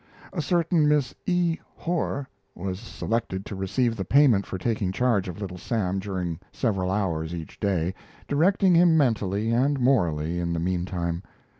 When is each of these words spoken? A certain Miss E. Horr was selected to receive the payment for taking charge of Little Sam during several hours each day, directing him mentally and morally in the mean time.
A 0.33 0.41
certain 0.41 0.87
Miss 0.87 1.13
E. 1.27 1.59
Horr 1.75 2.27
was 2.55 2.79
selected 2.79 3.45
to 3.45 3.55
receive 3.55 3.95
the 3.95 4.03
payment 4.03 4.47
for 4.47 4.57
taking 4.57 4.91
charge 4.91 5.27
of 5.27 5.39
Little 5.39 5.59
Sam 5.59 5.99
during 5.99 6.39
several 6.51 6.89
hours 6.89 7.35
each 7.35 7.59
day, 7.59 7.93
directing 8.27 8.73
him 8.73 8.97
mentally 8.97 9.51
and 9.51 9.79
morally 9.79 10.39
in 10.39 10.53
the 10.53 10.59
mean 10.59 10.85
time. 10.85 11.21